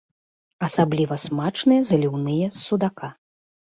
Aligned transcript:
Асабліва 0.67 1.19
смачныя 1.25 1.81
заліўныя 1.93 2.45
з 2.59 2.59
судака. 2.67 3.07